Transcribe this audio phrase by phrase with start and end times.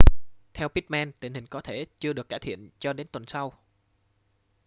[0.53, 3.53] theo pittman tình hình có thể chưa được cải thiện cho đến tuần sau